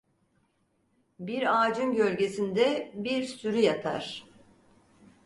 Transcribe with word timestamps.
Bir 1.19 1.61
ağacın 1.63 1.93
gölgesinde 1.95 2.91
bir 2.95 3.23
sürü 3.23 3.57
yatar. 3.57 4.25